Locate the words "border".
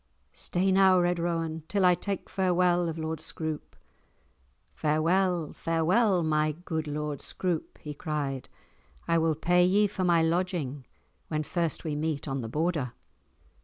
12.49-12.93